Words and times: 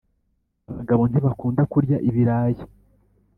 Abagabo 0.69 1.03
ntibakunda 1.07 1.61
kurya 1.71 1.97
ibirayi 2.09 2.63